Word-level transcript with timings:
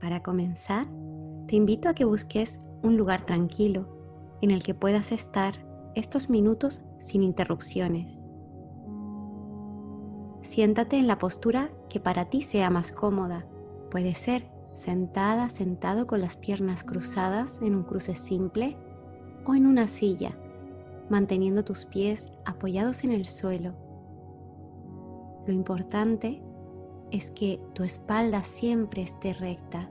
Para 0.00 0.22
comenzar, 0.22 0.86
te 1.46 1.56
invito 1.56 1.88
a 1.88 1.94
que 1.94 2.04
busques 2.04 2.60
un 2.82 2.96
lugar 2.96 3.24
tranquilo 3.24 3.88
en 4.42 4.50
el 4.50 4.62
que 4.62 4.74
puedas 4.74 5.12
estar 5.12 5.54
estos 5.94 6.28
minutos 6.28 6.82
sin 6.98 7.22
interrupciones. 7.22 8.18
Siéntate 10.42 10.98
en 10.98 11.06
la 11.06 11.18
postura 11.18 11.70
que 11.88 11.98
para 11.98 12.26
ti 12.26 12.42
sea 12.42 12.70
más 12.70 12.92
cómoda. 12.92 13.46
Puede 13.90 14.14
ser 14.14 14.48
sentada, 14.74 15.48
sentado 15.48 16.06
con 16.06 16.20
las 16.20 16.36
piernas 16.36 16.84
cruzadas 16.84 17.62
en 17.62 17.74
un 17.74 17.82
cruce 17.82 18.14
simple 18.14 18.76
o 19.46 19.54
en 19.54 19.66
una 19.66 19.88
silla, 19.88 20.38
manteniendo 21.08 21.64
tus 21.64 21.86
pies 21.86 22.32
apoyados 22.44 23.02
en 23.04 23.12
el 23.12 23.26
suelo. 23.26 23.74
Lo 25.46 25.52
importante 25.52 26.42
es 27.10 27.30
que 27.30 27.60
tu 27.74 27.84
espalda 27.84 28.44
siempre 28.44 29.02
esté 29.02 29.34
recta. 29.34 29.90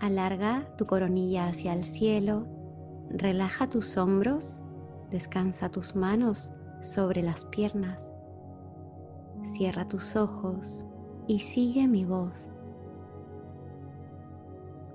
Alarga 0.00 0.68
tu 0.76 0.86
coronilla 0.86 1.48
hacia 1.48 1.72
el 1.72 1.84
cielo, 1.84 2.46
relaja 3.08 3.68
tus 3.68 3.96
hombros, 3.96 4.62
descansa 5.10 5.70
tus 5.70 5.96
manos 5.96 6.52
sobre 6.80 7.22
las 7.22 7.44
piernas. 7.46 8.12
Cierra 9.42 9.88
tus 9.88 10.16
ojos 10.16 10.86
y 11.26 11.38
sigue 11.38 11.88
mi 11.88 12.04
voz. 12.04 12.50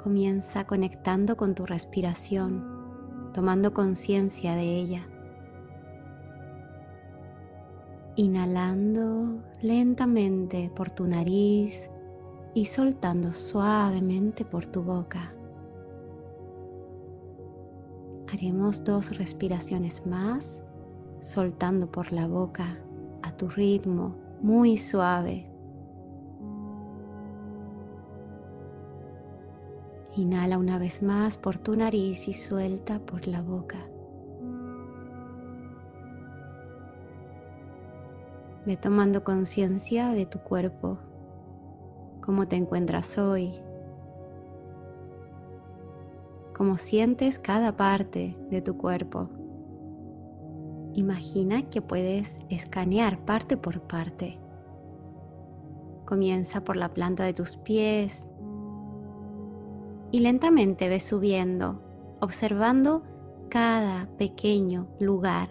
Comienza 0.02 0.66
conectando 0.66 1.38
con 1.38 1.56
tu 1.56 1.66
respiración, 1.66 3.32
tomando 3.34 3.74
conciencia 3.74 4.56
de 4.56 4.78
ella. 4.78 5.08
Inhalando 8.18 9.42
lentamente 9.62 10.70
por 10.76 10.90
tu 10.90 11.08
nariz 11.08 11.90
y 12.54 12.66
soltando 12.66 13.32
suavemente 13.32 14.44
por 14.44 14.66
tu 14.66 14.84
boca. 14.84 15.34
Haremos 18.32 18.84
dos 18.84 19.18
respiraciones 19.18 20.06
más, 20.06 20.64
soltando 21.22 21.92
por 21.92 22.12
la 22.12 22.28
boca 22.28 22.80
a 23.22 23.32
tu 23.32 23.48
ritmo 23.48 24.16
muy 24.42 24.78
suave. 24.78 25.50
Inhala 30.16 30.58
una 30.58 30.78
vez 30.78 31.02
más 31.02 31.38
por 31.38 31.58
tu 31.60 31.78
nariz 31.78 32.28
y 32.28 32.34
suelta 32.34 33.00
por 33.00 33.28
la 33.28 33.42
boca. 33.42 33.91
Ve 38.66 38.78
tomando 38.78 39.24
conciencia 39.24 40.10
de 40.10 40.28
tu 40.28 40.40
cuerpo, 40.40 41.00
cómo 42.22 42.48
te 42.48 42.58
encuentras 42.58 43.18
hoy, 43.18 43.54
cómo 46.56 46.78
sientes 46.78 47.40
cada 47.40 47.76
parte 47.76 48.38
de 48.52 48.62
tu 48.62 48.78
cuerpo. 48.78 49.30
Imagina 50.94 51.64
que 51.70 51.82
puedes 51.82 52.40
escanear 52.50 53.26
parte 53.26 53.58
por 53.58 53.82
parte. 53.82 54.38
Comienza 56.06 56.64
por 56.64 56.78
la 56.78 56.94
planta 56.94 57.24
de 57.24 57.34
tus 57.34 57.58
pies 57.58 58.30
y 60.12 60.20
lentamente 60.20 60.88
ves 60.88 61.04
subiendo, 61.04 61.82
observando 62.20 63.02
cada 63.50 64.08
pequeño 64.18 64.88
lugar, 65.00 65.50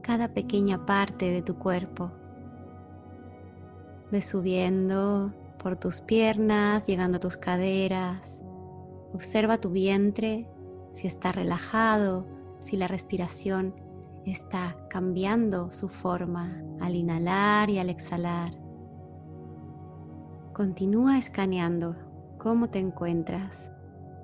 cada 0.00 0.32
pequeña 0.32 0.86
parte 0.86 1.30
de 1.30 1.42
tu 1.42 1.56
cuerpo. 1.56 2.12
Ves 4.12 4.26
subiendo 4.26 5.32
por 5.56 5.76
tus 5.76 6.02
piernas, 6.02 6.86
llegando 6.86 7.16
a 7.16 7.20
tus 7.20 7.38
caderas. 7.38 8.44
Observa 9.14 9.56
tu 9.56 9.70
vientre, 9.70 10.46
si 10.92 11.06
está 11.06 11.32
relajado, 11.32 12.26
si 12.58 12.76
la 12.76 12.88
respiración 12.88 13.74
está 14.26 14.76
cambiando 14.90 15.70
su 15.70 15.88
forma 15.88 16.62
al 16.78 16.94
inhalar 16.94 17.70
y 17.70 17.78
al 17.78 17.88
exhalar. 17.88 18.52
Continúa 20.52 21.16
escaneando 21.16 21.96
cómo 22.36 22.68
te 22.68 22.80
encuentras, 22.80 23.72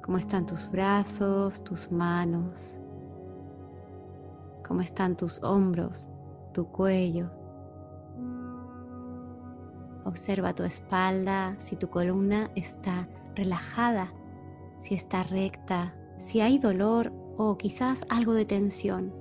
cómo 0.02 0.18
están 0.18 0.44
tus 0.44 0.70
brazos, 0.70 1.64
tus 1.64 1.90
manos, 1.90 2.78
cómo 4.66 4.82
están 4.82 5.16
tus 5.16 5.42
hombros, 5.42 6.10
tu 6.52 6.66
cuello. 6.66 7.37
Observa 10.08 10.54
tu 10.54 10.62
espalda, 10.62 11.54
si 11.58 11.76
tu 11.76 11.90
columna 11.90 12.50
está 12.54 13.06
relajada, 13.34 14.10
si 14.78 14.94
está 14.94 15.22
recta, 15.22 15.94
si 16.16 16.40
hay 16.40 16.58
dolor 16.58 17.12
o 17.36 17.58
quizás 17.58 18.06
algo 18.08 18.32
de 18.32 18.46
tensión. 18.46 19.12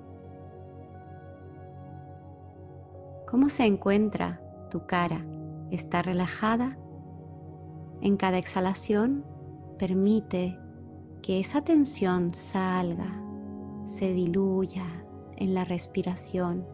¿Cómo 3.30 3.50
se 3.50 3.66
encuentra 3.66 4.42
tu 4.72 4.86
cara? 4.86 5.26
¿Está 5.72 6.04
relajada? 6.04 6.78
En 8.00 8.16
cada 8.16 8.38
exhalación 8.38 9.26
permite 9.78 10.58
que 11.22 11.42
esa 11.42 11.66
tensión 11.66 12.34
salga, 12.34 13.22
se 13.84 14.14
diluya 14.14 14.86
en 15.36 15.54
la 15.54 15.66
respiración. 15.66 16.66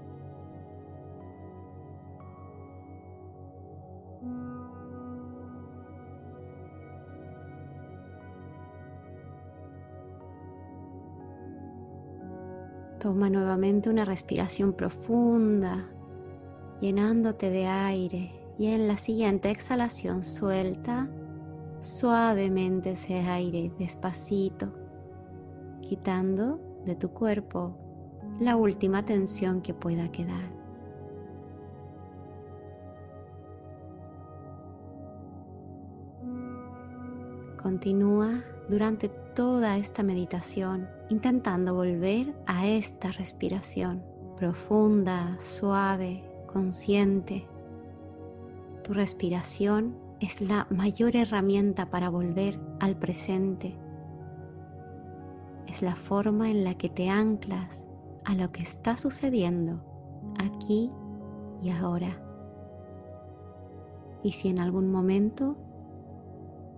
Toma 13.03 13.29
nuevamente 13.29 13.89
una 13.89 14.05
respiración 14.05 14.71
profunda, 14.71 15.89
llenándote 16.79 17.49
de 17.49 17.67
aire 17.67 18.31
y 18.57 18.67
en 18.67 18.87
la 18.87 18.95
siguiente 18.95 19.51
exhalación 19.51 20.23
suelta 20.23 21.09
suavemente 21.79 22.91
ese 22.91 23.19
aire 23.19 23.73
despacito, 23.77 24.71
quitando 25.81 26.61
de 26.85 26.95
tu 26.95 27.09
cuerpo 27.09 27.75
la 28.39 28.55
última 28.55 29.03
tensión 29.03 29.61
que 29.61 29.73
pueda 29.73 30.09
quedar. 30.09 30.49
Continúa 37.61 38.45
durante 38.69 39.09
toda 39.09 39.77
esta 39.77 40.03
meditación 40.03 40.87
intentando 41.09 41.73
volver 41.73 42.33
a 42.45 42.67
esta 42.67 43.11
respiración 43.11 44.03
profunda, 44.35 45.37
suave, 45.39 46.23
consciente. 46.51 47.47
Tu 48.83 48.93
respiración 48.93 49.95
es 50.19 50.41
la 50.41 50.67
mayor 50.69 51.15
herramienta 51.15 51.89
para 51.89 52.09
volver 52.09 52.59
al 52.79 52.97
presente. 52.97 53.75
Es 55.67 55.81
la 55.81 55.95
forma 55.95 56.49
en 56.51 56.63
la 56.63 56.75
que 56.75 56.89
te 56.89 57.09
anclas 57.09 57.87
a 58.25 58.35
lo 58.35 58.51
que 58.51 58.61
está 58.61 58.97
sucediendo 58.97 59.81
aquí 60.37 60.91
y 61.61 61.69
ahora. 61.69 62.21
Y 64.23 64.31
si 64.31 64.49
en 64.49 64.59
algún 64.59 64.91
momento 64.91 65.57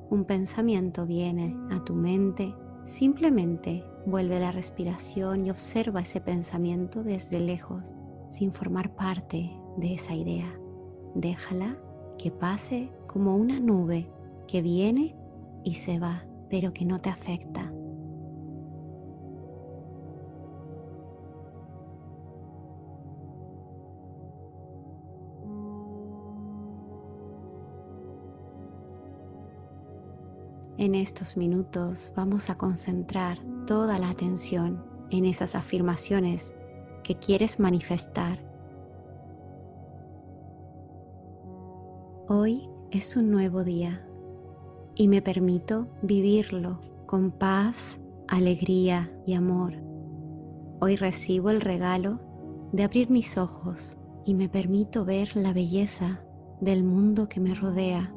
un 0.09 0.25
pensamiento 0.25 1.05
viene 1.05 1.55
a 1.71 1.83
tu 1.83 1.93
mente, 1.93 2.53
simplemente 2.83 3.83
vuelve 4.05 4.39
la 4.39 4.51
respiración 4.51 5.45
y 5.45 5.49
observa 5.49 6.01
ese 6.01 6.21
pensamiento 6.21 7.03
desde 7.03 7.39
lejos, 7.39 7.93
sin 8.29 8.53
formar 8.53 8.95
parte 8.95 9.51
de 9.77 9.93
esa 9.93 10.13
idea. 10.13 10.59
Déjala 11.15 11.77
que 12.17 12.31
pase 12.31 12.91
como 13.07 13.35
una 13.35 13.59
nube 13.59 14.09
que 14.47 14.61
viene 14.61 15.15
y 15.63 15.75
se 15.75 15.99
va, 15.99 16.25
pero 16.49 16.73
que 16.73 16.85
no 16.85 16.99
te 16.99 17.09
afecta. 17.09 17.73
En 30.85 30.93
estos 30.93 31.35
minutos 31.35 32.13
vamos 32.15 32.51
a 32.51 32.59
concentrar 32.59 33.39
toda 33.65 33.97
la 33.97 34.11
atención 34.11 34.85
en 35.09 35.25
esas 35.25 35.55
afirmaciones 35.55 36.55
que 37.03 37.15
quieres 37.15 37.59
manifestar. 37.59 38.37
Hoy 42.27 42.69
es 42.91 43.15
un 43.15 43.31
nuevo 43.31 43.63
día 43.63 44.07
y 44.93 45.07
me 45.07 45.23
permito 45.23 45.87
vivirlo 46.03 46.79
con 47.07 47.31
paz, 47.31 47.99
alegría 48.27 49.11
y 49.25 49.33
amor. 49.33 49.73
Hoy 50.81 50.97
recibo 50.97 51.49
el 51.49 51.61
regalo 51.61 52.19
de 52.73 52.83
abrir 52.83 53.09
mis 53.09 53.39
ojos 53.39 53.97
y 54.23 54.35
me 54.35 54.49
permito 54.49 55.03
ver 55.03 55.35
la 55.35 55.51
belleza 55.51 56.21
del 56.61 56.83
mundo 56.83 57.27
que 57.27 57.39
me 57.39 57.55
rodea 57.55 58.14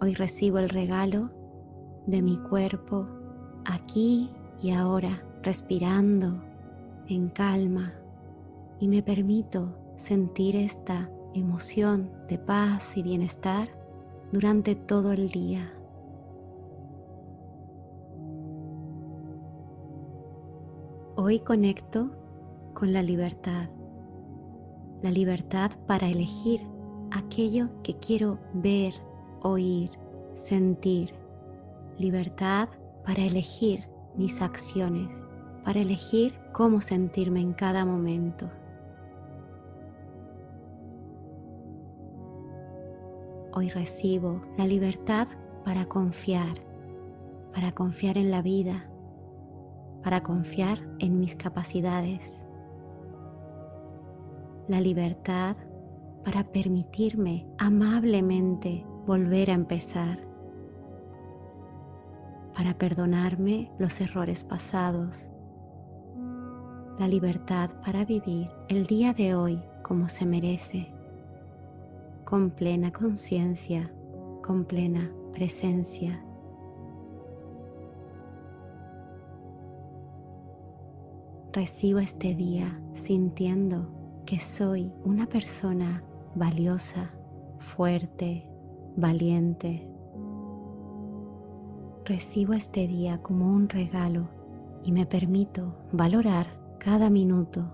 Hoy 0.00 0.14
recibo 0.14 0.58
el 0.58 0.68
regalo 0.68 1.30
de 2.06 2.20
mi 2.20 2.36
cuerpo 2.36 3.06
aquí 3.64 4.30
y 4.60 4.70
ahora, 4.70 5.22
respirando 5.42 6.42
en 7.08 7.28
calma 7.28 7.94
y 8.78 8.88
me 8.88 9.02
permito 9.02 9.76
sentir 9.96 10.56
esta 10.56 11.10
emoción 11.34 12.10
de 12.28 12.38
paz 12.38 12.96
y 12.96 13.02
bienestar 13.02 13.68
durante 14.32 14.74
todo 14.74 15.12
el 15.12 15.30
día. 15.30 15.72
Hoy 21.16 21.40
conecto 21.40 22.10
con 22.74 22.92
la 22.92 23.02
libertad, 23.02 23.70
la 25.02 25.10
libertad 25.10 25.70
para 25.86 26.08
elegir 26.08 26.60
aquello 27.10 27.70
que 27.82 27.94
quiero 27.94 28.38
ver, 28.52 28.92
oír, 29.42 29.90
sentir, 30.32 31.14
libertad 31.98 32.68
para 33.04 33.22
elegir 33.22 33.88
mis 34.16 34.42
acciones, 34.42 35.26
para 35.64 35.80
elegir 35.80 36.34
cómo 36.52 36.80
sentirme 36.80 37.40
en 37.40 37.52
cada 37.52 37.84
momento. 37.84 38.50
Hoy 43.52 43.70
recibo 43.70 44.42
la 44.58 44.66
libertad 44.66 45.28
para 45.64 45.86
confiar, 45.86 46.60
para 47.54 47.72
confiar 47.72 48.18
en 48.18 48.30
la 48.30 48.42
vida, 48.42 48.90
para 50.02 50.22
confiar 50.22 50.78
en 50.98 51.18
mis 51.18 51.34
capacidades. 51.36 52.46
La 54.68 54.80
libertad 54.80 55.56
para 56.24 56.44
permitirme 56.44 57.46
amablemente 57.56 58.84
volver 59.06 59.50
a 59.50 59.54
empezar, 59.54 60.18
para 62.54 62.74
perdonarme 62.74 63.70
los 63.78 64.00
errores 64.00 64.42
pasados, 64.42 65.30
la 66.98 67.06
libertad 67.06 67.70
para 67.84 68.04
vivir 68.04 68.50
el 68.68 68.86
día 68.86 69.12
de 69.12 69.34
hoy 69.34 69.62
como 69.82 70.08
se 70.08 70.26
merece, 70.26 70.92
con 72.24 72.50
plena 72.50 72.92
conciencia, 72.92 73.92
con 74.42 74.64
plena 74.64 75.12
presencia. 75.32 76.22
Recibo 81.52 82.00
este 82.00 82.34
día 82.34 82.80
sintiendo 82.94 83.88
que 84.26 84.40
soy 84.40 84.92
una 85.04 85.26
persona 85.26 86.02
valiosa, 86.34 87.10
fuerte, 87.58 88.55
valiente. 88.96 89.86
Recibo 92.04 92.54
este 92.54 92.88
día 92.88 93.18
como 93.22 93.52
un 93.52 93.68
regalo 93.68 94.28
y 94.82 94.92
me 94.92 95.06
permito 95.06 95.74
valorar 95.92 96.46
cada 96.78 97.10
minuto, 97.10 97.64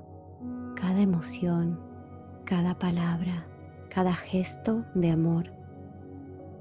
cada 0.74 1.00
emoción, 1.00 1.78
cada 2.44 2.78
palabra, 2.78 3.46
cada 3.88 4.14
gesto 4.14 4.84
de 4.94 5.10
amor. 5.10 5.52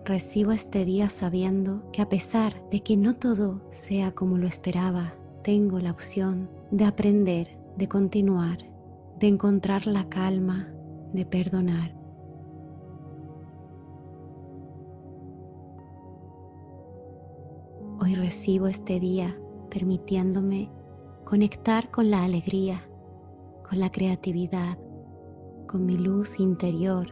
Recibo 0.06 0.52
este 0.52 0.86
día 0.86 1.10
sabiendo 1.10 1.90
que 1.92 2.02
a 2.02 2.10
pesar 2.10 2.54
de 2.70 2.82
que 2.82 2.98
no 2.98 3.16
todo 3.16 3.62
sea 3.70 4.12
como 4.12 4.38
lo 4.38 4.48
esperaba, 4.48 5.14
tengo 5.44 5.80
la 5.80 5.92
opción 5.92 6.50
de 6.72 6.86
aprender, 6.86 7.58
de 7.78 7.88
continuar, 7.88 8.58
de 9.20 9.28
encontrar 9.28 9.88
la 9.88 10.10
calma, 10.10 10.68
de 11.14 11.26
perdonar 11.26 12.01
Hoy 18.04 18.16
recibo 18.16 18.66
este 18.66 19.00
día 19.00 19.38
permitiéndome 19.70 20.72
conectar 21.24 21.92
con 21.92 22.10
la 22.10 22.24
alegría, 22.24 22.82
con 23.70 23.80
la 23.80 23.92
creatividad, 23.92 24.80
con 25.68 25.86
mi 25.86 26.00
luz 26.00 26.40
interior, 26.40 27.10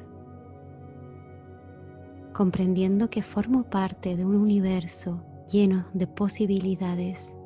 comprendiendo 2.34 3.12
que 3.12 3.22
formo 3.22 3.66
parte 3.66 4.18
de 4.18 4.26
un 4.26 4.34
universo 4.34 5.22
lleno 5.46 5.86
de 5.94 6.08
posibilidades, 6.08 7.38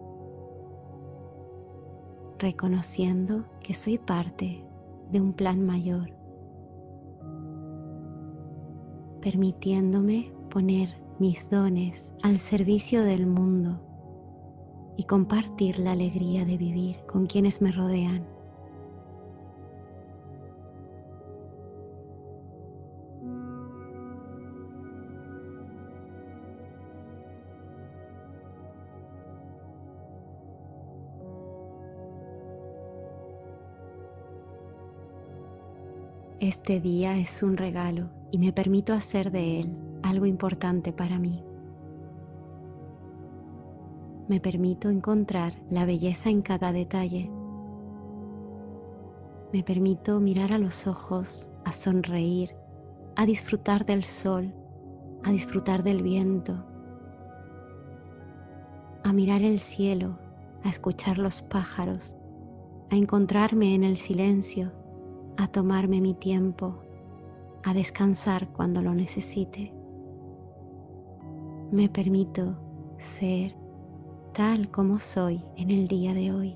reconociendo 2.39 3.43
que 3.59 3.73
soy 3.73 3.97
parte 3.97 4.65
de 5.12 5.19
un 5.19 5.33
plan 5.33 5.65
mayor, 5.65 6.15
permitiéndome 9.19 10.31
poner 10.50 11.02
mis 11.20 11.50
dones 11.50 12.13
al 12.24 12.39
servicio 12.39 13.03
del 13.03 13.27
mundo 13.27 13.79
y 14.98 15.03
compartir 15.03 15.79
la 15.79 15.91
alegría 15.91 16.46
de 16.46 16.58
vivir 16.58 16.98
con 17.05 17.25
quienes 17.25 17.62
me 17.62 17.72
rodean. 17.72 18.25
Este 36.39 36.82
día 36.82 37.17
es 37.17 37.41
un 37.41 37.55
regalo 37.55 38.10
y 38.29 38.38
me 38.38 38.51
permito 38.51 38.93
hacer 38.93 39.32
de 39.32 39.62
él 39.62 39.92
algo 40.03 40.25
importante 40.25 40.91
para 40.91 41.17
mí. 41.17 41.43
Me 44.27 44.39
permito 44.39 44.89
encontrar 44.89 45.53
la 45.69 45.86
belleza 45.86 46.29
en 46.29 46.41
cada 46.41 46.72
detalle. 46.72 47.29
Me 49.51 49.63
permito 49.63 50.19
mirar 50.19 50.53
a 50.53 50.57
los 50.57 50.88
ojos, 50.88 51.51
a 51.65 51.72
sonreír, 51.72 52.55
a 53.15 53.25
disfrutar 53.25 53.86
del 53.86 54.03
sol, 54.03 54.53
a 55.24 55.31
disfrutar 55.31 55.83
del 55.83 56.01
viento, 56.01 56.65
a 59.03 59.13
mirar 59.13 59.41
el 59.41 59.60
cielo, 59.60 60.17
a 60.63 60.69
escuchar 60.69 61.17
los 61.17 61.41
pájaros, 61.41 62.17
a 62.89 62.95
encontrarme 62.95 63.75
en 63.75 63.83
el 63.83 63.98
silencio, 63.98 64.72
a 65.38 65.48
tomarme 65.48 66.01
mi 66.01 66.13
tiempo, 66.13 66.81
a 67.63 67.74
descansar 67.74 68.50
cuando 68.50 68.81
lo 68.81 68.93
necesite 68.93 69.82
me 71.74 71.89
permito 71.89 72.56
ser 73.00 73.56
tal 74.32 74.70
como 74.70 75.00
soy 75.00 75.44
en 75.58 75.72
el 75.72 75.88
día 75.88 76.13
de 76.13 76.32
hoy. 76.32 76.56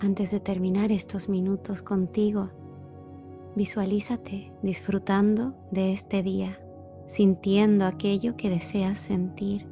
Antes 0.00 0.30
de 0.30 0.40
terminar 0.40 0.92
estos 0.92 1.28
minutos 1.28 1.82
contigo, 1.82 2.48
visualízate 3.56 4.52
disfrutando 4.62 5.54
de 5.70 5.92
este 5.92 6.22
día, 6.22 6.60
sintiendo 7.06 7.84
aquello 7.84 8.36
que 8.36 8.50
deseas 8.50 8.98
sentir, 8.98 9.68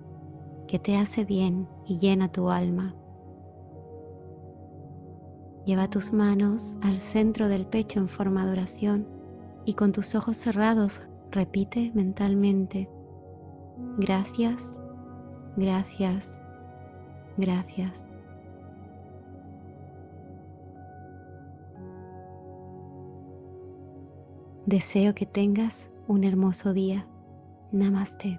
que 0.67 0.79
te 0.79 0.97
hace 0.97 1.25
bien 1.25 1.69
y 1.87 1.99
llena 1.99 2.31
tu 2.31 2.51
alma. 2.51 2.95
Lleva 5.65 5.89
tus 5.89 6.13
manos 6.13 6.77
al 6.81 7.01
centro 7.01 7.49
del 7.49 7.67
pecho 7.67 8.01
en 8.01 8.09
forma 8.09 8.47
de 8.47 8.53
oración 8.53 9.07
y 9.65 9.75
con 9.75 9.93
tus 9.93 10.15
ojos 10.15 10.37
cerrados 10.37 11.03
repite 11.31 11.93
mentalmente, 11.95 12.89
gracias, 13.99 14.81
gracias, 15.57 16.43
gracias. 17.37 18.18
Deseo 24.69 25.15
que 25.15 25.25
tengas 25.25 25.91
un 26.09 26.25
hermoso 26.25 26.75
día. 26.75 27.07
Namaste. 27.73 28.39